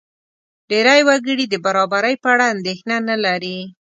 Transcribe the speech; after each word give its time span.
ډېری 0.69 1.01
وګړي 1.07 1.45
د 1.49 1.55
برابرۍ 1.65 2.15
په 2.23 2.27
اړه 2.33 2.45
اندېښنه 2.55 2.95
نه 3.09 3.15
لري. 3.25 3.57